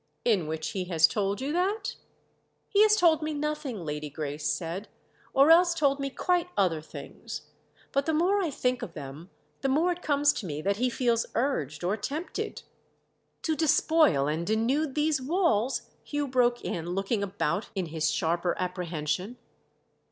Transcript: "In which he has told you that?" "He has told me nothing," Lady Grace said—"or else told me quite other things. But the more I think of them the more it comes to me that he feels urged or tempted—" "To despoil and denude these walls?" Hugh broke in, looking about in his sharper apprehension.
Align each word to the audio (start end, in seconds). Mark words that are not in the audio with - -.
"In 0.25 0.47
which 0.47 0.69
he 0.69 0.85
has 0.85 1.05
told 1.05 1.41
you 1.41 1.53
that?" 1.53 1.95
"He 2.67 2.81
has 2.81 2.95
told 2.95 3.21
me 3.21 3.35
nothing," 3.35 3.85
Lady 3.85 4.09
Grace 4.09 4.47
said—"or 4.49 5.51
else 5.51 5.75
told 5.75 5.99
me 5.99 6.09
quite 6.09 6.49
other 6.57 6.81
things. 6.81 7.49
But 7.91 8.07
the 8.07 8.13
more 8.15 8.41
I 8.41 8.49
think 8.49 8.81
of 8.81 8.95
them 8.95 9.29
the 9.61 9.69
more 9.69 9.91
it 9.91 10.01
comes 10.01 10.33
to 10.33 10.47
me 10.47 10.59
that 10.63 10.77
he 10.77 10.89
feels 10.89 11.27
urged 11.35 11.83
or 11.83 11.95
tempted—" 11.97 12.63
"To 13.43 13.55
despoil 13.55 14.27
and 14.27 14.47
denude 14.47 14.95
these 14.95 15.21
walls?" 15.21 15.91
Hugh 16.03 16.27
broke 16.27 16.63
in, 16.65 16.89
looking 16.95 17.21
about 17.21 17.69
in 17.75 17.85
his 17.85 18.09
sharper 18.09 18.55
apprehension. 18.57 19.37